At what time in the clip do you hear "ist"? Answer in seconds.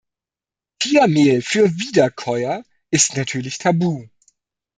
2.89-3.15